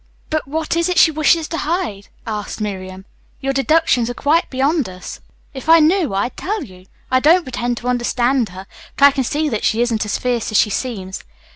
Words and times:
"But 0.31 0.47
what 0.47 0.75
is 0.75 0.89
it 0.89 0.97
she 0.97 1.11
wishes 1.11 1.47
to 1.49 1.59
hide?" 1.59 2.07
asked 2.25 2.59
Miriam. 2.59 3.05
"Your 3.39 3.53
deductions 3.53 4.09
are 4.09 4.15
quite 4.15 4.49
beyond 4.49 4.89
us." 4.89 5.19
"If 5.53 5.69
I 5.69 5.79
knew 5.79 6.15
I'd 6.15 6.35
tell 6.35 6.63
you. 6.63 6.87
I 7.11 7.19
don't 7.19 7.43
pretend 7.43 7.77
to 7.77 7.87
understand 7.87 8.49
her, 8.49 8.65
but 8.97 9.05
I 9.05 9.11
can 9.11 9.23
see 9.23 9.47
that 9.49 9.63
she 9.63 9.79
isn't 9.83 10.03
as 10.03 10.17
fierce 10.17 10.49
as 10.51 10.57
she 10.57 10.71
seems. 10.71 11.23